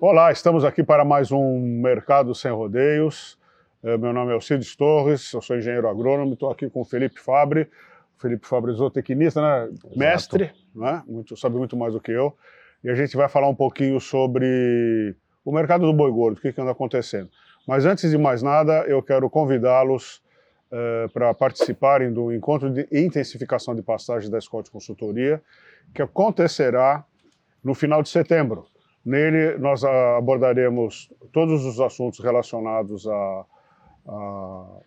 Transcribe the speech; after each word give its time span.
Olá, 0.00 0.30
estamos 0.30 0.64
aqui 0.64 0.84
para 0.84 1.04
mais 1.04 1.32
um 1.32 1.58
Mercado 1.58 2.32
Sem 2.32 2.52
Rodeios. 2.52 3.36
É, 3.82 3.98
meu 3.98 4.12
nome 4.12 4.30
é 4.30 4.34
Alcides 4.34 4.76
Torres, 4.76 5.32
eu 5.32 5.42
sou 5.42 5.56
engenheiro 5.56 5.88
agrônomo, 5.88 6.34
estou 6.34 6.52
aqui 6.52 6.70
com 6.70 6.82
o 6.82 6.84
Felipe 6.84 7.18
Fabre. 7.18 7.68
Felipe 8.16 8.46
Fabre, 8.46 8.72
zootecnista, 8.74 9.42
né? 9.42 9.68
mestre, 9.96 10.52
né? 10.72 11.02
Muito, 11.04 11.36
sabe 11.36 11.56
muito 11.56 11.76
mais 11.76 11.94
do 11.94 12.00
que 12.00 12.12
eu. 12.12 12.32
E 12.84 12.88
a 12.88 12.94
gente 12.94 13.16
vai 13.16 13.28
falar 13.28 13.48
um 13.48 13.54
pouquinho 13.56 13.98
sobre 13.98 15.16
o 15.44 15.50
mercado 15.50 15.84
do 15.84 15.92
boi 15.92 16.12
gordo, 16.12 16.38
o 16.38 16.40
que, 16.40 16.52
que 16.52 16.60
anda 16.60 16.70
acontecendo. 16.70 17.28
Mas 17.66 17.84
antes 17.84 18.08
de 18.08 18.16
mais 18.16 18.40
nada, 18.40 18.84
eu 18.86 19.02
quero 19.02 19.28
convidá-los 19.28 20.22
uh, 20.70 21.12
para 21.12 21.34
participarem 21.34 22.12
do 22.12 22.32
encontro 22.32 22.70
de 22.70 22.86
intensificação 22.92 23.74
de 23.74 23.82
pastagem 23.82 24.30
da 24.30 24.40
Scott 24.40 24.70
Consultoria, 24.70 25.42
que 25.92 26.00
acontecerá 26.00 27.04
no 27.64 27.74
final 27.74 28.00
de 28.00 28.10
setembro. 28.10 28.64
Nele, 29.08 29.56
nós 29.56 29.82
abordaremos 29.84 31.10
todos 31.32 31.64
os 31.64 31.80
assuntos 31.80 32.20
relacionados 32.20 33.08
à 33.08 33.46
a, 34.06 34.80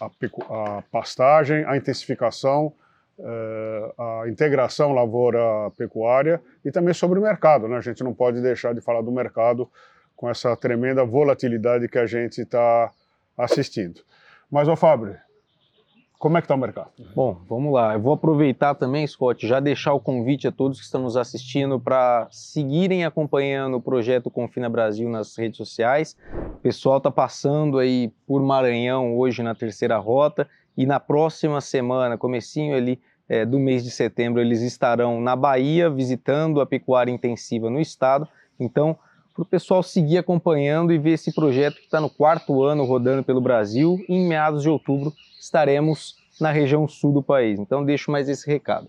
a, 0.00 0.06
a, 0.06 0.78
a, 0.78 0.82
pastagem, 0.82 1.64
a 1.64 1.76
intensificação, 1.76 2.72
eh, 3.18 3.94
a 3.98 4.28
integração 4.28 4.92
lavoura-pecuária 4.92 6.40
e 6.64 6.70
também 6.70 6.94
sobre 6.94 7.18
o 7.18 7.22
mercado. 7.22 7.66
Né? 7.66 7.76
A 7.76 7.80
gente 7.80 8.04
não 8.04 8.14
pode 8.14 8.40
deixar 8.40 8.72
de 8.72 8.80
falar 8.80 9.02
do 9.02 9.10
mercado 9.10 9.68
com 10.14 10.30
essa 10.30 10.56
tremenda 10.56 11.04
volatilidade 11.04 11.88
que 11.88 11.98
a 11.98 12.06
gente 12.06 12.42
está 12.42 12.88
assistindo. 13.36 14.00
Mas, 14.48 14.68
ô 14.68 14.76
Fábio, 14.76 15.16
como 16.22 16.38
é 16.38 16.40
que 16.40 16.44
está 16.44 16.54
o 16.54 16.58
mercado? 16.58 16.92
Bom, 17.16 17.40
vamos 17.48 17.72
lá. 17.72 17.94
Eu 17.94 18.00
vou 18.00 18.12
aproveitar 18.12 18.76
também, 18.76 19.04
Scott, 19.04 19.44
já 19.44 19.58
deixar 19.58 19.92
o 19.92 19.98
convite 19.98 20.46
a 20.46 20.52
todos 20.52 20.78
que 20.78 20.84
estão 20.84 21.02
nos 21.02 21.16
assistindo 21.16 21.80
para 21.80 22.28
seguirem 22.30 23.04
acompanhando 23.04 23.76
o 23.76 23.82
projeto 23.82 24.30
Confina 24.30 24.68
Brasil 24.68 25.08
nas 25.08 25.36
redes 25.36 25.56
sociais. 25.56 26.16
O 26.32 26.60
pessoal 26.60 26.98
está 26.98 27.10
passando 27.10 27.76
aí 27.76 28.12
por 28.24 28.40
Maranhão 28.40 29.18
hoje 29.18 29.42
na 29.42 29.52
terceira 29.52 29.98
rota 29.98 30.48
e 30.76 30.86
na 30.86 31.00
próxima 31.00 31.60
semana, 31.60 32.16
comecinho 32.16 32.76
ali 32.76 33.00
é, 33.28 33.44
do 33.44 33.58
mês 33.58 33.82
de 33.82 33.90
setembro, 33.90 34.40
eles 34.40 34.62
estarão 34.62 35.20
na 35.20 35.34
Bahia 35.34 35.90
visitando 35.90 36.60
a 36.60 36.66
pecuária 36.66 37.10
intensiva 37.10 37.68
no 37.68 37.80
estado. 37.80 38.28
Então, 38.60 38.96
para 39.34 39.42
o 39.42 39.46
pessoal 39.46 39.82
seguir 39.82 40.18
acompanhando 40.18 40.92
e 40.92 40.98
ver 40.98 41.12
esse 41.12 41.32
projeto 41.32 41.76
que 41.76 41.84
está 41.84 42.00
no 42.00 42.10
quarto 42.10 42.62
ano 42.62 42.84
rodando 42.84 43.22
pelo 43.22 43.40
Brasil. 43.40 43.98
Em 44.08 44.26
meados 44.26 44.62
de 44.62 44.68
outubro 44.68 45.12
estaremos 45.40 46.16
na 46.40 46.50
região 46.50 46.86
sul 46.86 47.12
do 47.12 47.22
país. 47.22 47.58
Então 47.58 47.84
deixo 47.84 48.10
mais 48.10 48.28
esse 48.28 48.46
recado. 48.50 48.88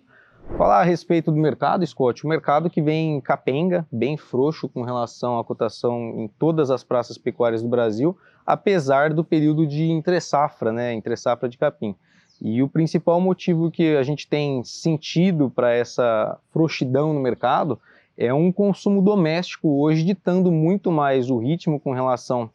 Falar 0.58 0.82
a 0.82 0.84
respeito 0.84 1.32
do 1.32 1.38
mercado, 1.38 1.88
Scott, 1.88 2.26
o 2.26 2.30
mercado 2.30 2.70
que 2.70 2.82
vem 2.82 3.20
capenga, 3.22 3.88
bem 3.92 4.18
frouxo 4.18 4.68
com 4.68 4.84
relação 4.84 5.40
à 5.40 5.44
cotação 5.44 6.14
em 6.18 6.28
todas 6.28 6.70
as 6.70 6.84
praças 6.84 7.18
pecuárias 7.18 7.64
do 7.64 7.70
Brasil, 7.70 8.16
apesar 8.46 9.14
do 9.14 9.24
período 9.24 9.66
de 9.66 9.84
entre-safra, 9.84 10.72
né, 10.72 10.94
entre-safra 10.94 11.48
de 11.48 11.58
capim. 11.58 11.96
E 12.42 12.62
o 12.62 12.68
principal 12.68 13.22
motivo 13.22 13.72
que 13.72 13.96
a 13.96 14.04
gente 14.04 14.28
tem 14.28 14.64
sentido 14.66 15.50
para 15.50 15.74
essa 15.74 16.38
frouxidão 16.52 17.14
no 17.14 17.22
mercado 17.22 17.80
é 18.18 18.34
um 18.34 18.52
consumo 18.52 19.02
doméstico 19.02 19.82
hoje 19.82 20.04
ditando 20.04 20.52
muito 20.52 20.92
mais 20.92 21.30
o 21.30 21.38
ritmo 21.38 21.80
com 21.80 21.92
relação 21.92 22.50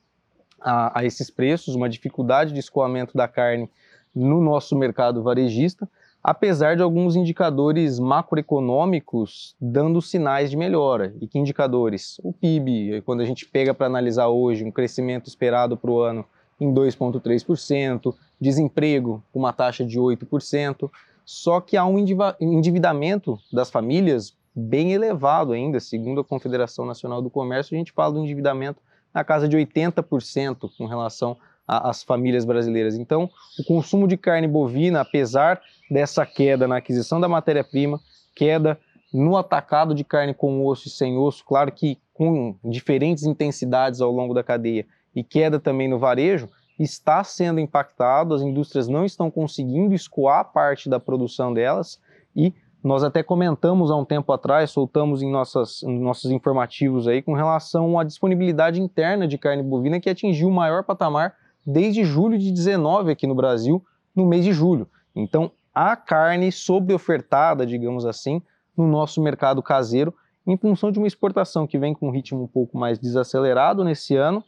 a, 0.61 1.01
a 1.01 1.05
esses 1.05 1.31
preços, 1.31 1.75
uma 1.75 1.89
dificuldade 1.89 2.53
de 2.53 2.61
escoamento 2.61 3.17
da 3.17 3.29
carne 3.29 3.69
no 4.15 4.41
nosso 4.41 4.77
mercado 4.77 5.23
varejista, 5.23 5.89
apesar 6.23 6.77
de 6.77 6.83
alguns 6.83 7.17
indicadores 7.17 7.99
macroeconômicos 7.99 9.55
dando 9.61 10.03
sinais 10.03 10.51
de 10.51 10.57
melhora. 10.57 11.15
E 11.21 11.27
que 11.27 11.39
indicadores? 11.39 12.19
O 12.23 12.33
PIB, 12.33 13.03
quando 13.03 13.21
a 13.21 13.25
gente 13.25 13.47
pega 13.47 13.73
para 13.73 13.87
analisar 13.87 14.29
hoje 14.29 14.65
um 14.65 14.73
crescimento 14.73 15.29
esperado 15.29 15.77
para 15.77 15.91
o 15.91 16.01
ano 16.01 16.25
em 16.61 16.73
2,3%, 16.73 18.15
desemprego 18.41 19.23
com 19.33 19.39
uma 19.39 19.53
taxa 19.53 19.85
de 19.85 19.99
8%, 19.99 20.91
só 21.25 21.61
que 21.61 21.77
há 21.77 21.85
um 21.85 21.99
endividamento 22.41 23.39
das 23.53 23.71
famílias 23.71 24.35
bem 24.59 24.93
elevado 24.93 25.53
ainda, 25.53 25.79
segundo 25.79 26.21
a 26.21 26.25
Confederação 26.25 26.85
Nacional 26.85 27.23
do 27.23 27.31
Comércio, 27.31 27.75
a 27.75 27.79
gente 27.79 27.93
fala 27.93 28.15
do 28.15 28.21
endividamento 28.21 28.83
na 29.15 29.23
casa 29.23 29.49
de 29.49 29.57
80% 29.57 30.71
com 30.77 30.87
relação 30.87 31.37
às 31.67 32.03
famílias 32.03 32.45
brasileiras. 32.45 32.97
Então, 32.97 33.31
o 33.59 33.65
consumo 33.65 34.09
de 34.09 34.17
carne 34.17 34.49
bovina, 34.49 35.01
apesar 35.01 35.61
dessa 35.91 36.27
queda 36.27 36.67
na 36.67 36.79
aquisição 36.79 37.21
da 37.21 37.29
matéria-prima, 37.29 38.01
queda 38.35 38.79
no 39.13 39.37
atacado 39.37 39.95
de 39.95 40.05
carne 40.05 40.35
com 40.35 40.65
osso 40.67 40.89
e 40.89 40.91
sem 40.91 41.17
osso, 41.17 41.45
claro 41.45 41.73
que 41.73 41.99
com 42.13 42.57
diferentes 42.65 43.25
intensidades 43.25 44.01
ao 44.01 44.11
longo 44.11 44.35
da 44.35 44.43
cadeia, 44.43 44.87
e 45.15 45.23
queda 45.23 45.59
também 45.59 45.89
no 45.89 45.99
varejo, 45.99 46.49
está 46.79 47.25
sendo 47.25 47.61
impactado, 47.61 48.35
as 48.35 48.43
indústrias 48.43 48.89
não 48.89 49.05
estão 49.05 49.31
conseguindo 49.31 49.95
escoar 49.95 50.53
parte 50.53 50.89
da 50.89 51.01
produção 51.01 51.53
delas 51.53 52.01
e 52.37 52.53
nós 52.83 53.03
até 53.03 53.23
comentamos 53.23 53.91
há 53.91 53.97
um 53.97 54.05
tempo 54.05 54.33
atrás, 54.33 54.71
soltamos 54.71 55.21
em, 55.21 55.31
nossas, 55.31 55.83
em 55.83 55.99
nossos 55.99 56.31
informativos 56.31 57.09
aí 57.09 57.21
com 57.21 57.33
relação 57.33 57.99
à 57.99 58.05
disponibilidade 58.05 58.81
interna 58.81 59.27
de 59.27 59.37
carne 59.37 59.63
bovina 59.63 59.99
que 59.99 60.09
atingiu 60.09 60.49
o 60.49 60.53
maior 60.53 60.85
patamar 60.85 61.35
desde 61.67 62.05
julho 62.05 62.39
de 62.39 62.53
19 62.53 63.11
aqui 63.11 63.27
no 63.27 63.35
Brasil, 63.35 63.85
no 64.15 64.25
mês 64.25 64.45
de 64.45 64.53
julho. 64.53 64.89
Então, 65.15 65.51
há 65.75 65.97
carne 65.97 66.53
sobreofertada, 66.53 67.67
digamos 67.67 68.07
assim, 68.07 68.41
no 68.77 68.87
nosso 68.87 69.21
mercado 69.21 69.63
caseiro, 69.63 70.15
em 70.47 70.57
função 70.57 70.91
de 70.91 70.99
uma 70.99 71.07
exportação 71.07 71.67
que 71.67 71.79
vem 71.79 71.93
com 71.93 72.09
um 72.09 72.11
ritmo 72.11 72.43
um 72.43 72.47
pouco 72.47 72.79
mais 72.79 72.99
desacelerado 72.99 73.85
nesse 73.85 74.17
ano 74.17 74.43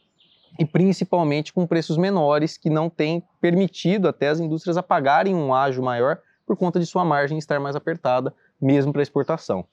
e 0.57 0.65
principalmente 0.65 1.53
com 1.53 1.67
preços 1.67 1.97
menores 1.97 2.57
que 2.57 2.69
não 2.69 2.89
têm 2.89 3.23
permitido 3.39 4.07
até 4.07 4.29
as 4.29 4.39
indústrias 4.39 4.77
apagarem 4.77 5.35
um 5.35 5.53
ágio 5.53 5.83
maior 5.83 6.19
por 6.51 6.57
conta 6.57 6.81
de 6.81 6.85
sua 6.85 7.05
margem 7.05 7.37
estar 7.37 7.61
mais 7.61 7.77
apertada, 7.77 8.33
mesmo 8.61 8.91
para 8.91 9.01
exportação. 9.01 9.63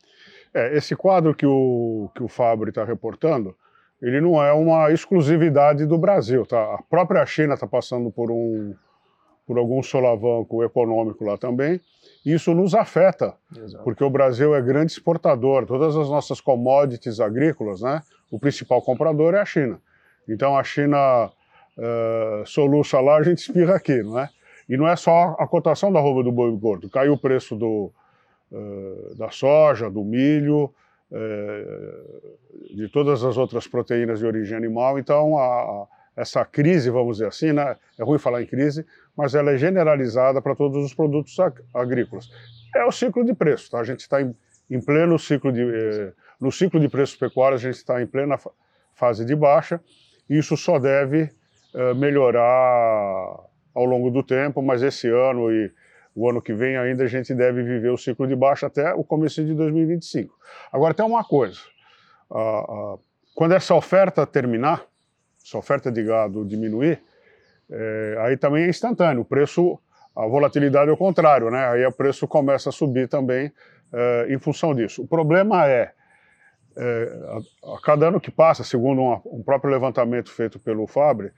É, 0.54 0.76
esse 0.76 0.94
quadro 0.94 1.34
que 1.34 1.44
o, 1.44 2.08
que 2.14 2.22
o 2.22 2.28
Fabri 2.28 2.68
está 2.68 2.84
reportando, 2.84 3.52
ele 4.00 4.20
não 4.20 4.40
é 4.40 4.52
uma 4.52 4.92
exclusividade 4.92 5.84
do 5.86 5.98
Brasil. 5.98 6.46
Tá? 6.46 6.76
A 6.76 6.82
própria 6.88 7.26
China 7.26 7.54
está 7.54 7.66
passando 7.66 8.12
por, 8.12 8.30
um, 8.30 8.76
por 9.44 9.58
algum 9.58 9.82
solavanco 9.82 10.62
econômico 10.62 11.24
lá 11.24 11.36
também. 11.36 11.80
Isso 12.24 12.54
nos 12.54 12.76
afeta, 12.76 13.34
Exato. 13.56 13.82
porque 13.82 14.04
o 14.04 14.10
Brasil 14.10 14.54
é 14.54 14.62
grande 14.62 14.92
exportador. 14.92 15.66
Todas 15.66 15.96
as 15.96 16.08
nossas 16.08 16.40
commodities 16.40 17.18
agrícolas, 17.18 17.80
né, 17.80 18.02
o 18.30 18.38
principal 18.38 18.80
comprador 18.82 19.34
é 19.34 19.40
a 19.40 19.44
China. 19.44 19.80
Então 20.28 20.56
a 20.56 20.62
China 20.62 21.26
uh, 21.26 22.46
soluça 22.46 23.00
lá, 23.00 23.16
a 23.16 23.22
gente 23.24 23.38
espirra 23.38 23.74
aqui, 23.74 24.00
não 24.00 24.16
é? 24.16 24.30
E 24.68 24.76
não 24.76 24.86
é 24.86 24.96
só 24.96 25.34
a 25.38 25.46
cotação 25.46 25.92
da 25.92 26.00
roupa 26.00 26.22
do 26.22 26.32
boi 26.32 26.50
gordo, 26.56 26.90
caiu 26.90 27.14
o 27.14 27.18
preço 27.18 27.56
do, 27.56 27.90
uh, 28.52 29.14
da 29.16 29.30
soja, 29.30 29.88
do 29.88 30.04
milho, 30.04 30.72
uh, 31.10 32.74
de 32.76 32.88
todas 32.88 33.24
as 33.24 33.36
outras 33.38 33.66
proteínas 33.66 34.18
de 34.18 34.26
origem 34.26 34.56
animal. 34.56 34.98
Então, 34.98 35.38
a, 35.38 35.44
a, 35.44 35.86
essa 36.18 36.44
crise, 36.44 36.90
vamos 36.90 37.16
dizer 37.16 37.28
assim, 37.28 37.52
né, 37.52 37.76
é 37.98 38.02
ruim 38.02 38.18
falar 38.18 38.42
em 38.42 38.46
crise, 38.46 38.84
mas 39.16 39.34
ela 39.34 39.52
é 39.52 39.56
generalizada 39.56 40.42
para 40.42 40.54
todos 40.54 40.84
os 40.84 40.92
produtos 40.92 41.38
ag 41.38 41.62
agrícolas. 41.72 42.28
É 42.74 42.84
o 42.84 42.92
ciclo 42.92 43.24
de 43.24 43.32
preço, 43.34 43.70
tá? 43.70 43.78
a 43.80 43.84
gente 43.84 44.00
está 44.00 44.20
em, 44.20 44.34
em, 44.70 44.80
pleno 44.80 45.18
ciclo 45.18 45.52
de. 45.52 45.62
Eh, 45.62 46.12
no 46.40 46.52
ciclo 46.52 46.78
de 46.78 46.88
preços 46.88 47.16
pecuários, 47.16 47.60
a 47.60 47.64
gente 47.64 47.76
está 47.76 48.02
em 48.02 48.06
plena 48.06 48.38
fase 48.94 49.24
de 49.24 49.34
baixa, 49.34 49.80
e 50.28 50.38
isso 50.38 50.56
só 50.56 50.78
deve 50.78 51.30
eh, 51.74 51.94
melhorar 51.94 53.47
ao 53.78 53.84
longo 53.84 54.10
do 54.10 54.22
tempo, 54.22 54.60
mas 54.60 54.82
esse 54.82 55.08
ano 55.08 55.52
e 55.52 55.70
o 56.14 56.28
ano 56.28 56.42
que 56.42 56.52
vem 56.52 56.76
ainda 56.76 57.04
a 57.04 57.06
gente 57.06 57.32
deve 57.32 57.62
viver 57.62 57.90
o 57.90 57.96
ciclo 57.96 58.26
de 58.26 58.34
baixa 58.34 58.66
até 58.66 58.92
o 58.92 59.04
começo 59.04 59.44
de 59.44 59.54
2025. 59.54 60.34
Agora 60.72 60.92
tem 60.92 61.06
uma 61.06 61.22
coisa, 61.22 61.60
uh, 62.28 62.94
uh, 62.94 63.00
quando 63.36 63.52
essa 63.52 63.74
oferta 63.74 64.26
terminar, 64.26 64.84
essa 65.44 65.56
oferta 65.56 65.92
de 65.92 66.02
gado 66.02 66.44
diminuir, 66.44 67.00
é, 67.70 68.16
aí 68.20 68.36
também 68.36 68.64
é 68.64 68.68
instantâneo, 68.68 69.22
o 69.22 69.24
preço, 69.24 69.78
a 70.16 70.26
volatilidade 70.26 70.90
é 70.90 70.92
o 70.92 70.96
contrário, 70.96 71.50
né? 71.50 71.68
aí 71.68 71.86
o 71.86 71.92
preço 71.92 72.26
começa 72.26 72.70
a 72.70 72.72
subir 72.72 73.08
também 73.08 73.52
é, 73.92 74.26
em 74.30 74.38
função 74.38 74.74
disso. 74.74 75.02
O 75.02 75.06
problema 75.06 75.68
é, 75.68 75.92
é 76.76 77.12
a, 77.62 77.74
a, 77.74 77.80
cada 77.80 78.08
ano 78.08 78.20
que 78.20 78.30
passa, 78.30 78.64
segundo 78.64 79.02
uma, 79.02 79.22
um 79.26 79.42
próprio 79.42 79.70
levantamento 79.70 80.32
feito 80.32 80.58
pelo 80.58 80.86
Fabre, 80.86 81.30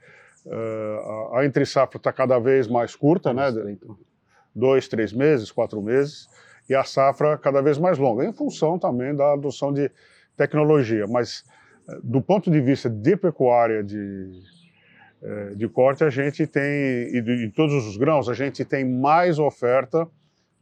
Uh, 0.45 1.35
a 1.35 1.45
entre 1.45 1.65
safra 1.65 1.97
está 1.97 2.11
cada 2.11 2.39
vez 2.39 2.67
mais 2.67 2.95
curta, 2.95 3.33
né? 3.33 3.51
Dois, 4.53 4.87
três 4.87 5.13
meses, 5.13 5.51
quatro 5.51 5.81
meses, 5.81 6.27
e 6.67 6.75
a 6.75 6.83
safra 6.83 7.37
cada 7.37 7.61
vez 7.61 7.77
mais 7.77 7.97
longa, 7.97 8.25
em 8.25 8.33
função 8.33 8.79
também 8.79 9.15
da 9.15 9.33
adoção 9.33 9.71
de 9.71 9.91
tecnologia. 10.35 11.05
Mas 11.07 11.43
eh, 11.87 11.99
do 12.03 12.21
ponto 12.21 12.49
de 12.49 12.59
vista 12.59 12.89
de 12.89 13.15
pecuária 13.15 13.83
de, 13.83 14.31
eh, 15.21 15.53
de 15.55 15.67
corte, 15.69 16.03
a 16.03 16.09
gente 16.09 16.47
tem, 16.47 17.15
e 17.15 17.21
de, 17.21 17.45
em 17.45 17.49
todos 17.51 17.85
os 17.85 17.97
grãos, 17.97 18.27
a 18.27 18.33
gente 18.33 18.65
tem 18.65 18.83
mais 18.83 19.37
oferta 19.37 20.07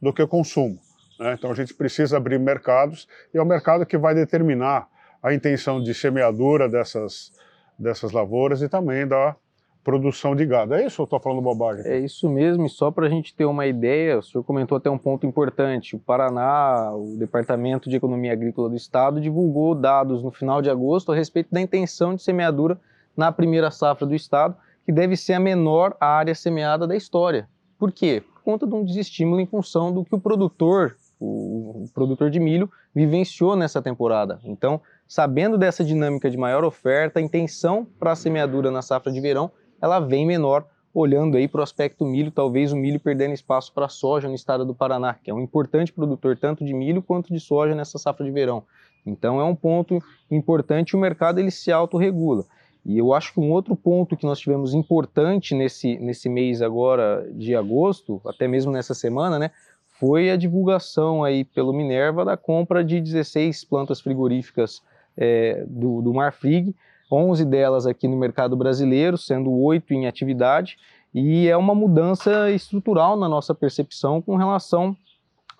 do 0.00 0.12
que 0.12 0.26
consumo. 0.26 0.78
Né? 1.18 1.34
Então 1.38 1.50
a 1.50 1.54
gente 1.54 1.74
precisa 1.74 2.16
abrir 2.16 2.38
mercados, 2.38 3.08
e 3.32 3.38
é 3.38 3.42
o 3.42 3.46
mercado 3.46 3.86
que 3.86 3.98
vai 3.98 4.14
determinar 4.14 4.88
a 5.22 5.34
intenção 5.34 5.82
de 5.82 5.92
semeadura 5.94 6.68
dessas, 6.68 7.32
dessas 7.78 8.12
lavouras 8.12 8.62
e 8.62 8.68
também 8.68 9.06
da 9.06 9.36
produção 9.82 10.36
de 10.36 10.44
gado. 10.44 10.74
É 10.74 10.86
isso 10.86 11.00
ou 11.02 11.04
estou 11.04 11.18
falando 11.20 11.40
bobagem? 11.40 11.86
É 11.86 11.98
isso 11.98 12.28
mesmo, 12.28 12.66
e 12.66 12.68
só 12.68 12.90
para 12.90 13.06
a 13.06 13.10
gente 13.10 13.34
ter 13.34 13.44
uma 13.44 13.66
ideia, 13.66 14.18
o 14.18 14.22
senhor 14.22 14.44
comentou 14.44 14.76
até 14.76 14.90
um 14.90 14.98
ponto 14.98 15.26
importante. 15.26 15.96
O 15.96 15.98
Paraná, 15.98 16.92
o 16.94 17.16
Departamento 17.16 17.88
de 17.88 17.96
Economia 17.96 18.32
Agrícola 18.32 18.68
do 18.68 18.76
Estado, 18.76 19.20
divulgou 19.20 19.74
dados 19.74 20.22
no 20.22 20.30
final 20.30 20.60
de 20.60 20.70
agosto 20.70 21.12
a 21.12 21.14
respeito 21.14 21.48
da 21.50 21.60
intenção 21.60 22.14
de 22.14 22.22
semeadura 22.22 22.78
na 23.16 23.32
primeira 23.32 23.70
safra 23.70 24.06
do 24.06 24.14
Estado, 24.14 24.56
que 24.84 24.92
deve 24.92 25.16
ser 25.16 25.34
a 25.34 25.40
menor 25.40 25.96
área 26.00 26.34
semeada 26.34 26.86
da 26.86 26.96
história. 26.96 27.48
Por 27.78 27.92
quê? 27.92 28.22
Por 28.34 28.42
conta 28.42 28.66
de 28.66 28.74
um 28.74 28.84
desestímulo 28.84 29.40
em 29.40 29.46
função 29.46 29.92
do 29.92 30.04
que 30.04 30.14
o 30.14 30.20
produtor, 30.20 30.96
o, 31.18 31.86
produtor 31.94 32.30
de 32.30 32.38
milho, 32.38 32.70
vivenciou 32.94 33.56
nessa 33.56 33.80
temporada. 33.80 34.38
Então, 34.44 34.80
sabendo 35.06 35.56
dessa 35.56 35.84
dinâmica 35.84 36.30
de 36.30 36.36
maior 36.36 36.64
oferta, 36.64 37.18
a 37.18 37.22
intenção 37.22 37.86
para 37.98 38.12
a 38.12 38.16
semeadura 38.16 38.70
na 38.70 38.82
safra 38.82 39.12
de 39.12 39.20
verão 39.20 39.50
ela 39.80 40.00
vem 40.00 40.26
menor, 40.26 40.66
olhando 40.92 41.36
aí 41.36 41.46
para 41.46 41.60
o 41.60 41.62
aspecto 41.62 42.04
milho, 42.04 42.30
talvez 42.30 42.72
o 42.72 42.76
milho 42.76 42.98
perdendo 42.98 43.32
espaço 43.32 43.72
para 43.72 43.86
a 43.86 43.88
soja 43.88 44.28
no 44.28 44.34
estado 44.34 44.64
do 44.64 44.74
Paraná, 44.74 45.14
que 45.14 45.30
é 45.30 45.34
um 45.34 45.40
importante 45.40 45.92
produtor 45.92 46.36
tanto 46.36 46.64
de 46.64 46.74
milho 46.74 47.02
quanto 47.02 47.32
de 47.32 47.38
soja 47.38 47.74
nessa 47.74 47.98
safra 47.98 48.24
de 48.24 48.32
verão. 48.32 48.64
Então 49.06 49.40
é 49.40 49.44
um 49.44 49.54
ponto 49.54 50.02
importante, 50.30 50.96
o 50.96 50.98
mercado 50.98 51.38
ele 51.38 51.50
se 51.50 51.70
autorregula. 51.72 52.44
E 52.84 52.98
eu 52.98 53.12
acho 53.12 53.34
que 53.34 53.40
um 53.40 53.52
outro 53.52 53.76
ponto 53.76 54.16
que 54.16 54.24
nós 54.24 54.40
tivemos 54.40 54.74
importante 54.74 55.54
nesse, 55.54 55.98
nesse 55.98 56.28
mês 56.28 56.62
agora 56.62 57.28
de 57.32 57.54
agosto, 57.54 58.20
até 58.26 58.48
mesmo 58.48 58.72
nessa 58.72 58.94
semana, 58.94 59.38
né, 59.38 59.50
foi 59.98 60.30
a 60.30 60.36
divulgação 60.36 61.22
aí 61.22 61.44
pelo 61.44 61.74
Minerva 61.74 62.24
da 62.24 62.36
compra 62.36 62.82
de 62.82 63.00
16 63.00 63.64
plantas 63.64 64.00
frigoríficas 64.00 64.82
é, 65.16 65.62
do, 65.68 66.00
do 66.00 66.14
Marfrig, 66.14 66.74
11 67.10 67.44
delas 67.44 67.86
aqui 67.86 68.06
no 68.06 68.16
mercado 68.16 68.56
brasileiro, 68.56 69.18
sendo 69.18 69.52
8 69.52 69.92
em 69.92 70.06
atividade, 70.06 70.78
e 71.12 71.48
é 71.48 71.56
uma 71.56 71.74
mudança 71.74 72.50
estrutural 72.50 73.16
na 73.16 73.28
nossa 73.28 73.54
percepção 73.54 74.22
com 74.22 74.36
relação 74.36 74.96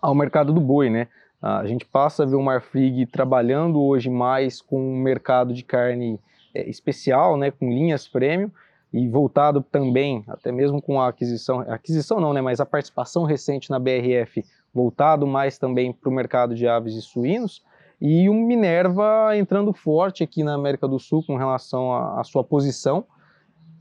ao 0.00 0.14
mercado 0.14 0.52
do 0.52 0.60
boi, 0.60 0.88
né? 0.88 1.08
A 1.42 1.66
gente 1.66 1.86
passa 1.86 2.22
a 2.22 2.26
ver 2.26 2.36
o 2.36 2.42
Marfrig 2.42 3.06
trabalhando 3.06 3.80
hoje 3.80 4.10
mais 4.10 4.60
com 4.60 4.78
um 4.78 4.96
mercado 4.96 5.54
de 5.54 5.64
carne 5.64 6.20
é, 6.54 6.68
especial, 6.68 7.36
né, 7.36 7.50
com 7.50 7.70
linhas 7.70 8.06
premium, 8.06 8.50
e 8.92 9.08
voltado 9.08 9.62
também, 9.62 10.24
até 10.26 10.50
mesmo 10.50 10.82
com 10.82 11.00
a 11.00 11.08
aquisição, 11.08 11.60
aquisição 11.60 12.20
não, 12.20 12.32
né, 12.32 12.40
mas 12.40 12.60
a 12.60 12.66
participação 12.66 13.24
recente 13.24 13.70
na 13.70 13.78
BRF, 13.78 14.44
voltado 14.74 15.26
mais 15.26 15.58
também 15.58 15.92
para 15.92 16.10
o 16.10 16.12
mercado 16.12 16.54
de 16.54 16.66
aves 16.66 16.94
e 16.94 17.00
suínos, 17.00 17.62
e 18.00 18.28
o 18.30 18.34
Minerva 18.34 19.36
entrando 19.36 19.72
forte 19.72 20.22
aqui 20.22 20.42
na 20.42 20.54
América 20.54 20.88
do 20.88 20.98
Sul 20.98 21.22
com 21.26 21.36
relação 21.36 21.92
à 21.92 22.24
sua 22.24 22.42
posição, 22.42 23.04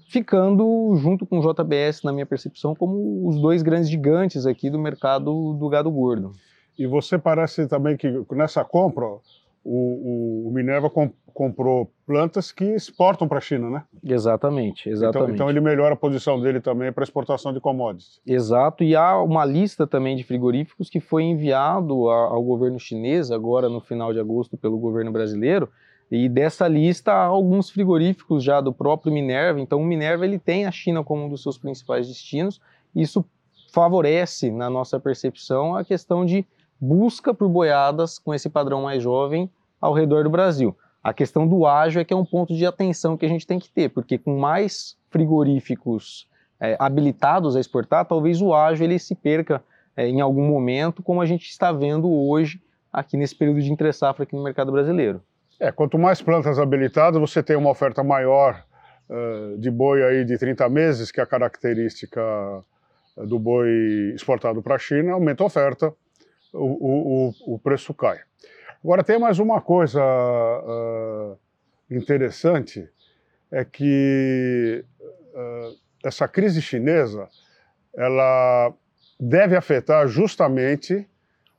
ficando 0.10 0.96
junto 0.98 1.26
com 1.26 1.40
o 1.40 1.42
JBS, 1.42 2.04
na 2.04 2.12
minha 2.12 2.26
percepção, 2.26 2.76
como 2.76 3.28
os 3.28 3.40
dois 3.40 3.62
grandes 3.62 3.90
gigantes 3.90 4.46
aqui 4.46 4.70
do 4.70 4.80
mercado 4.80 5.54
do 5.54 5.70
gado 5.70 5.90
gordo. 5.90 6.34
E 6.78 6.88
você 6.88 7.18
parece 7.18 7.68
também 7.68 7.96
que 7.96 8.08
nessa 8.32 8.66
compra 8.66 9.06
o, 9.64 10.48
o 10.48 10.52
Minerva 10.52 10.90
comp, 10.90 11.14
comprou 11.34 11.92
plantas 12.06 12.52
que 12.52 12.66
exportam 12.66 13.28
para 13.28 13.38
a 13.38 13.42
China, 13.42 13.70
né? 13.70 13.84
Exatamente, 14.04 14.90
exatamente. 14.90 15.34
Então, 15.34 15.36
então 15.36 15.50
ele 15.50 15.62
melhora 15.62 15.94
a 15.94 15.98
posição 15.98 16.40
dele 16.42 16.60
também 16.60 16.92
para 16.92 17.04
exportação 17.04 17.54
de 17.54 17.60
commodities. 17.60 18.20
Exato, 18.26 18.84
e 18.84 18.96
há 18.96 19.22
uma 19.22 19.46
lista 19.46 19.88
também 19.88 20.18
de 20.18 20.24
frigoríficos 20.24 20.90
que 20.90 21.00
foi 21.00 21.24
enviado 21.24 22.10
ao 22.10 22.44
governo 22.44 22.80
chinês 22.80 23.32
agora 23.32 23.70
no 23.70 23.80
final 23.80 24.12
de 24.12 24.20
agosto 24.20 24.58
pelo 24.58 24.78
governo 24.78 25.12
brasileiro, 25.12 25.70
e 26.12 26.28
dessa 26.28 26.68
lista 26.68 27.14
há 27.14 27.26
alguns 27.26 27.70
frigoríficos 27.70 28.44
já 28.44 28.60
do 28.60 28.74
próprio 28.74 29.14
Minerva, 29.14 29.60
então 29.62 29.80
o 29.80 29.86
Minerva 29.86 30.26
ele 30.26 30.40
tem 30.40 30.66
a 30.66 30.72
China 30.72 31.04
como 31.04 31.26
um 31.26 31.30
dos 31.30 31.44
seus 31.44 31.58
principais 31.58 32.08
destinos, 32.08 32.60
isso 32.96 33.24
favorece, 33.72 34.52
na 34.52 34.70
nossa 34.70 35.00
percepção, 35.00 35.76
a 35.76 35.86
questão 35.86 36.26
de 36.26 36.46
busca 36.80 37.34
por 37.34 37.50
boiadas 37.50 38.18
com 38.18 38.34
esse 38.34 38.50
padrão 38.50 38.84
mais 38.84 39.04
jovem 39.04 39.50
ao 39.82 39.94
redor 39.94 40.24
do 40.24 40.30
Brasil. 40.30 40.76
A 41.04 41.14
questão 41.14 41.48
do 41.48 41.66
ágio 41.66 42.02
é 42.02 42.06
que 42.06 42.14
é 42.14 42.18
um 42.18 42.26
ponto 42.26 42.54
de 42.54 42.66
atenção 42.66 43.18
que 43.18 43.26
a 43.26 43.30
gente 43.30 43.48
tem 43.48 43.60
que 43.60 43.70
ter, 43.70 43.90
porque 43.90 44.18
com 44.18 44.38
mais 44.38 44.98
frigoríficos 45.10 46.28
é, 46.60 46.76
habilitados 46.80 47.56
a 47.56 47.60
exportar, 47.60 48.06
talvez 48.06 48.42
o 48.42 48.54
ágio 48.54 48.84
ele 48.84 49.00
se 49.00 49.16
perca 49.16 49.64
é, 49.96 50.08
em 50.08 50.22
algum 50.22 50.46
momento, 50.46 51.02
como 51.02 51.22
a 51.22 51.26
gente 51.26 51.50
está 51.50 51.72
vendo 51.72 52.10
hoje 52.10 52.62
aqui 52.92 53.16
nesse 53.16 53.36
período 53.36 53.62
de 53.62 53.72
entre-safra 53.72 54.24
aqui 54.24 54.36
no 54.36 54.44
mercado 54.44 54.72
brasileiro. 54.72 55.22
É, 55.60 55.72
quanto 55.72 55.98
mais 55.98 56.22
plantas 56.22 56.60
habilitadas, 56.60 57.20
você 57.20 57.44
tem 57.44 57.56
uma 57.56 57.70
oferta 57.70 58.04
maior 58.04 58.64
uh, 59.10 59.58
de 59.58 59.70
boi 59.70 60.04
aí 60.04 60.26
de 60.26 60.38
30 60.38 60.68
meses, 60.70 61.12
que 61.12 61.20
é 61.20 61.24
a 61.24 61.28
característica 61.28 62.22
do 63.18 63.38
boi 63.38 63.70
exportado 64.16 64.62
para 64.62 64.76
a 64.76 64.80
China, 64.80 65.14
aumenta 65.14 65.44
a 65.44 65.48
oferta, 65.48 65.94
o, 66.54 67.30
o, 67.30 67.56
o 67.56 67.60
preço 67.60 67.94
cai. 67.94 68.20
Agora, 68.84 69.04
tem 69.04 69.20
mais 69.20 69.40
uma 69.40 69.60
coisa 69.60 70.02
uh, 70.02 71.38
interessante, 71.92 72.88
é 73.52 73.66
que 73.66 74.86
uh, 75.02 75.78
essa 76.06 76.28
crise 76.28 76.62
chinesa, 76.62 77.28
ela 77.94 78.74
deve 79.20 79.56
afetar 79.58 80.08
justamente 80.08 81.06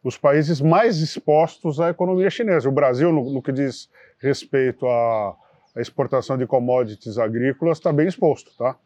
os 0.02 0.16
países 0.16 0.62
mais 0.62 0.98
expostos 0.98 1.78
à 1.78 1.90
economia 1.90 2.31
chinesa. 2.31 2.70
O 2.70 2.72
Brasil, 2.72 3.12
no, 3.12 3.31
no 3.31 3.43
que 3.43 3.52
diz 3.52 3.90
respeito 4.19 4.86
à, 4.86 5.36
à, 5.76 5.81
exportação 5.81 6.38
de 6.38 6.46
commodities 6.46 7.19
agrícolas, 7.19 7.76
está 7.76 7.93
bem 7.93 8.08
exposto, 8.08 8.50
tá? 8.56 8.76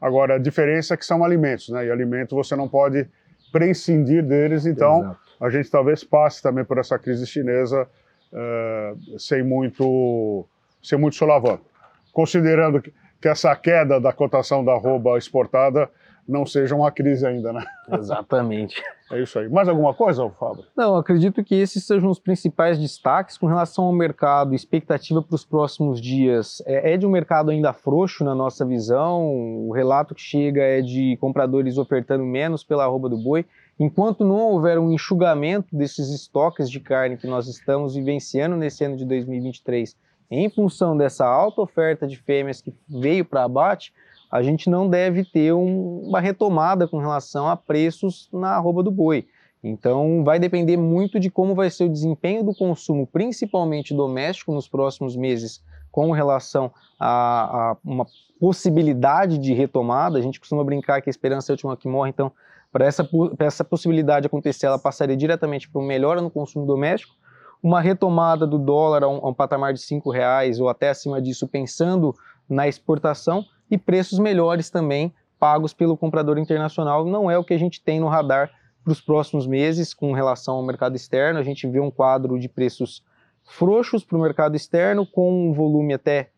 Agora, 0.00 0.34
a 0.34 0.38
diferença 0.38 0.94
é 0.94 0.96
que 0.96 1.06
são 1.06 1.24
alimentos, 1.24 1.68
né? 1.68 1.86
E 1.86 1.90
alimento 1.90 2.34
você 2.34 2.56
não 2.56 2.68
pode 2.68 3.08
prescindir 3.52 4.24
deles, 4.24 4.66
então 4.66 5.02
Exato 5.02 5.25
a 5.40 5.50
gente 5.50 5.70
talvez 5.70 6.02
passe 6.04 6.42
também 6.42 6.64
por 6.64 6.78
essa 6.78 6.98
crise 6.98 7.26
chinesa 7.26 7.88
uh, 8.32 9.18
sem 9.18 9.42
muito 9.42 10.46
sem 10.82 10.98
muito 10.98 11.16
solavanco. 11.16 11.64
Considerando 12.12 12.80
que, 12.80 12.92
que 13.20 13.28
essa 13.28 13.54
queda 13.56 14.00
da 14.00 14.12
cotação 14.12 14.64
da 14.64 14.72
arroba 14.72 15.18
exportada 15.18 15.90
não 16.28 16.44
seja 16.44 16.74
uma 16.74 16.90
crise 16.90 17.26
ainda, 17.26 17.52
né? 17.52 17.64
Exatamente. 17.92 18.82
É 19.08 19.22
isso 19.22 19.38
aí. 19.38 19.48
Mais 19.48 19.68
alguma 19.68 19.94
coisa, 19.94 20.28
Fábio? 20.30 20.64
Não, 20.76 20.96
acredito 20.96 21.44
que 21.44 21.54
esses 21.54 21.86
sejam 21.86 22.10
os 22.10 22.18
principais 22.18 22.76
destaques 22.76 23.38
com 23.38 23.46
relação 23.46 23.84
ao 23.84 23.92
mercado. 23.92 24.52
Expectativa 24.52 25.22
para 25.22 25.36
os 25.36 25.44
próximos 25.44 26.00
dias 26.00 26.60
é, 26.66 26.94
é 26.94 26.96
de 26.96 27.06
um 27.06 27.10
mercado 27.10 27.52
ainda 27.52 27.72
frouxo 27.72 28.24
na 28.24 28.34
nossa 28.34 28.64
visão. 28.64 29.24
O 29.24 29.70
relato 29.72 30.12
que 30.12 30.20
chega 30.20 30.60
é 30.60 30.82
de 30.82 31.16
compradores 31.20 31.78
ofertando 31.78 32.24
menos 32.24 32.64
pela 32.64 32.82
arroba 32.82 33.08
do 33.08 33.16
boi. 33.16 33.46
Enquanto 33.78 34.24
não 34.24 34.52
houver 34.52 34.78
um 34.78 34.90
enxugamento 34.90 35.76
desses 35.76 36.08
estoques 36.08 36.70
de 36.70 36.80
carne 36.80 37.18
que 37.18 37.26
nós 37.26 37.46
estamos 37.46 37.94
vivenciando 37.94 38.56
nesse 38.56 38.84
ano 38.84 38.96
de 38.96 39.04
2023, 39.04 39.94
em 40.30 40.48
função 40.48 40.96
dessa 40.96 41.26
alta 41.26 41.60
oferta 41.60 42.06
de 42.06 42.16
fêmeas 42.16 42.60
que 42.60 42.74
veio 42.88 43.24
para 43.24 43.44
abate, 43.44 43.92
a 44.30 44.42
gente 44.42 44.68
não 44.70 44.88
deve 44.88 45.24
ter 45.24 45.52
um, 45.52 46.00
uma 46.00 46.20
retomada 46.20 46.88
com 46.88 46.98
relação 46.98 47.48
a 47.48 47.56
preços 47.56 48.28
na 48.32 48.56
arroba 48.56 48.82
do 48.82 48.90
boi. 48.90 49.26
Então, 49.62 50.22
vai 50.24 50.38
depender 50.38 50.76
muito 50.76 51.18
de 51.18 51.30
como 51.30 51.54
vai 51.54 51.70
ser 51.70 51.84
o 51.84 51.88
desempenho 51.88 52.44
do 52.44 52.54
consumo, 52.54 53.06
principalmente 53.06 53.94
doméstico, 53.94 54.52
nos 54.52 54.68
próximos 54.68 55.16
meses, 55.16 55.62
com 55.90 56.10
relação 56.12 56.70
a, 56.98 57.72
a 57.72 57.76
uma 57.84 58.06
possibilidade 58.38 59.38
de 59.38 59.52
retomada. 59.54 60.18
A 60.18 60.22
gente 60.22 60.38
costuma 60.38 60.62
brincar 60.62 61.00
que 61.02 61.08
a 61.08 61.10
esperança 61.10 61.50
é 61.50 61.52
a 61.52 61.54
última 61.54 61.76
que 61.76 61.88
morre, 61.88 62.10
então 62.10 62.32
para 62.76 62.84
essa, 62.84 63.08
essa 63.38 63.64
possibilidade 63.64 64.26
acontecer, 64.26 64.66
ela 64.66 64.78
passaria 64.78 65.16
diretamente 65.16 65.66
para 65.66 65.80
uma 65.80 65.88
melhora 65.88 66.20
no 66.20 66.28
consumo 66.28 66.66
doméstico, 66.66 67.14
uma 67.62 67.80
retomada 67.80 68.46
do 68.46 68.58
dólar 68.58 69.02
a 69.02 69.08
um, 69.08 69.16
a 69.24 69.30
um 69.30 69.32
patamar 69.32 69.72
de 69.72 69.80
R$ 69.80 70.02
reais 70.12 70.60
ou 70.60 70.68
até 70.68 70.90
acima 70.90 71.22
disso, 71.22 71.48
pensando 71.48 72.14
na 72.46 72.68
exportação, 72.68 73.46
e 73.70 73.78
preços 73.78 74.18
melhores 74.18 74.68
também 74.68 75.10
pagos 75.40 75.72
pelo 75.72 75.96
comprador 75.96 76.36
internacional. 76.36 77.06
Não 77.06 77.30
é 77.30 77.38
o 77.38 77.44
que 77.44 77.54
a 77.54 77.58
gente 77.58 77.82
tem 77.82 77.98
no 77.98 78.08
radar 78.08 78.50
para 78.84 78.92
os 78.92 79.00
próximos 79.00 79.46
meses 79.46 79.94
com 79.94 80.12
relação 80.12 80.56
ao 80.56 80.62
mercado 80.62 80.96
externo. 80.96 81.38
A 81.38 81.42
gente 81.42 81.66
vê 81.66 81.80
um 81.80 81.90
quadro 81.90 82.38
de 82.38 82.46
preços 82.46 83.02
frouxos 83.42 84.04
para 84.04 84.18
o 84.18 84.20
mercado 84.20 84.54
externo, 84.54 85.06
com 85.06 85.48
um 85.48 85.54
volume 85.54 85.94
até 85.94 86.28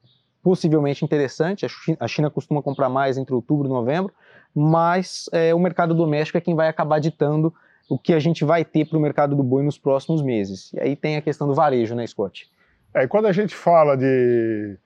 possivelmente 0.41 1.05
interessante. 1.05 1.67
A 1.99 2.07
China 2.07 2.31
costuma 2.31 2.63
comprar 2.63 2.89
mais 2.89 3.19
entre 3.19 3.35
outubro 3.35 3.67
e 3.67 3.69
novembro, 3.69 4.15
mas 4.59 5.29
é, 5.33 5.55
o 5.55 5.59
mercado 5.61 5.95
doméstico 5.95 6.37
é 6.37 6.41
quem 6.41 6.55
vai 6.55 6.69
acabar 6.69 6.99
ditando 6.99 7.55
o 7.89 7.99
que 7.99 8.13
a 8.13 8.19
gente 8.19 8.45
vai 8.45 8.65
ter 8.65 8.85
para 8.87 8.99
o 8.99 9.01
mercado 9.01 9.37
do 9.37 9.43
boi 9.43 9.63
nos 9.63 9.79
próximos 9.79 10.21
meses. 10.21 10.73
E 10.75 10.81
aí 10.81 10.97
tem 10.97 11.17
a 11.17 11.23
questão 11.23 11.47
do 11.47 11.55
varejo, 11.55 11.95
né, 11.95 12.07
Scott? 12.07 12.51
É, 12.93 13.05
e 13.05 13.09
quando 13.09 13.27
a 13.27 13.33
gente 13.33 13.55
fala 13.55 13.97
de, 13.97 14.77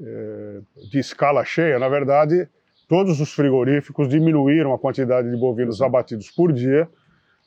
é, 0.00 0.60
de 0.90 0.98
escala 0.98 1.44
cheia, 1.44 1.78
na 1.78 1.88
verdade, 1.88 2.48
todos 2.88 3.20
os 3.20 3.32
frigoríficos 3.32 4.08
diminuíram 4.08 4.72
a 4.72 4.78
quantidade 4.78 5.30
de 5.30 5.36
bovinos 5.36 5.82
abatidos 5.82 6.30
por 6.30 6.52
dia. 6.52 6.88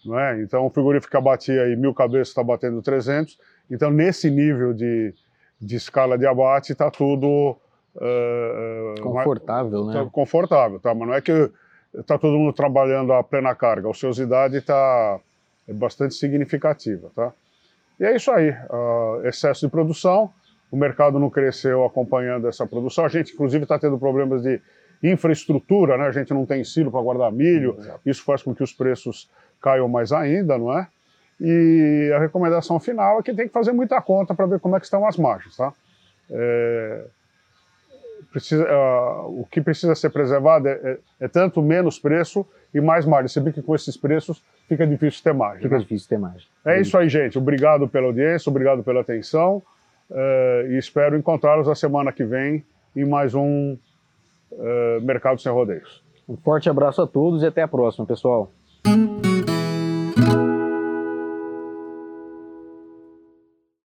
Não 0.05 0.19
é? 0.19 0.41
Então, 0.41 0.65
o 0.65 0.69
frigorífico 0.69 1.09
que 1.09 1.17
abatia 1.17 1.63
aí 1.63 1.75
mil 1.75 1.93
cabeças 1.93 2.29
está 2.29 2.43
batendo 2.43 2.81
300. 2.81 3.37
Então, 3.71 3.89
nesse 3.89 4.29
nível 4.29 4.73
de, 4.73 5.13
de 5.59 5.75
escala 5.75 6.17
de 6.17 6.27
abate 6.27 6.73
está 6.73 6.91
tudo 6.91 7.57
uh, 7.95 9.01
confortável, 9.01 9.85
mais, 9.85 9.95
né? 9.95 10.03
Tá 10.03 10.09
confortável, 10.09 10.79
tá? 10.79 10.93
Mas 10.93 11.07
não 11.07 11.13
é 11.13 11.21
que 11.21 11.49
está 11.95 12.17
todo 12.17 12.37
mundo 12.37 12.53
trabalhando 12.53 13.13
a 13.13 13.23
plena 13.23 13.53
carga. 13.55 13.87
A 13.87 13.91
ociosidade 13.91 14.57
está 14.57 15.19
é 15.67 15.73
bastante 15.73 16.15
significativa, 16.15 17.09
tá? 17.15 17.31
E 17.99 18.05
é 18.05 18.15
isso 18.15 18.31
aí. 18.31 18.49
Uh, 18.51 19.25
excesso 19.25 19.65
de 19.65 19.71
produção. 19.71 20.31
O 20.71 20.75
mercado 20.75 21.19
não 21.19 21.29
cresceu 21.29 21.85
acompanhando 21.85 22.47
essa 22.47 22.65
produção. 22.65 23.05
A 23.05 23.07
gente, 23.07 23.33
inclusive, 23.33 23.63
está 23.63 23.77
tendo 23.77 23.97
problemas 23.97 24.41
de 24.41 24.59
infraestrutura, 25.03 25.97
né? 25.97 26.07
A 26.07 26.11
gente 26.11 26.33
não 26.33 26.45
tem 26.45 26.63
silo 26.63 26.91
para 26.91 27.01
guardar 27.01 27.31
milho. 27.31 27.75
Exato. 27.77 27.99
Isso 28.05 28.23
faz 28.23 28.41
com 28.41 28.55
que 28.55 28.63
os 28.63 28.73
preços 28.73 29.29
caiam 29.61 29.87
mais 29.87 30.11
ainda, 30.11 30.57
não 30.57 30.77
é? 30.77 30.87
E 31.39 32.11
a 32.15 32.19
recomendação 32.19 32.79
final 32.79 33.19
é 33.19 33.23
que 33.23 33.33
tem 33.33 33.47
que 33.47 33.53
fazer 33.53 33.71
muita 33.71 34.01
conta 34.01 34.33
para 34.33 34.45
ver 34.45 34.59
como 34.59 34.75
é 34.75 34.79
que 34.79 34.85
estão 34.85 35.05
as 35.07 35.17
margens, 35.17 35.55
tá? 35.55 35.73
É, 36.29 37.05
precisa, 38.33 38.63
uh, 38.63 39.41
o 39.41 39.47
que 39.49 39.61
precisa 39.61 39.93
ser 39.93 40.09
preservado 40.09 40.67
é, 40.67 40.71
é, 40.71 40.97
é, 41.21 41.27
tanto 41.27 41.61
menos 41.61 41.99
preço 41.99 42.45
e 42.73 42.81
mais 42.81 43.05
margem. 43.05 43.27
Você 43.27 43.39
vê 43.39 43.53
que 43.53 43.61
com 43.61 43.75
esses 43.75 43.95
preços 43.95 44.43
fica 44.67 44.87
difícil 44.87 45.23
ter 45.23 45.33
margem. 45.33 45.61
Fica 45.61 45.75
né? 45.75 45.81
difícil 45.81 46.09
ter 46.09 46.17
margem. 46.17 46.47
É 46.65 46.81
isso 46.81 46.97
aí, 46.97 47.07
gente. 47.07 47.37
Obrigado 47.37 47.87
pela 47.87 48.07
audiência, 48.07 48.49
obrigado 48.49 48.83
pela 48.83 49.01
atenção 49.01 49.61
uh, 50.09 50.67
e 50.67 50.77
espero 50.77 51.15
encontrá-los 51.15 51.69
a 51.69 51.75
semana 51.75 52.11
que 52.11 52.23
vem 52.23 52.65
em 52.95 53.05
mais 53.05 53.35
um 53.35 53.77
uh, 54.51 55.01
Mercado 55.01 55.39
Sem 55.39 55.51
Rodeios. 55.51 56.03
Um 56.27 56.35
forte 56.35 56.67
abraço 56.69 57.01
a 57.03 57.07
todos 57.07 57.43
e 57.43 57.45
até 57.45 57.61
a 57.61 57.67
próxima, 57.67 58.05
pessoal. 58.05 58.51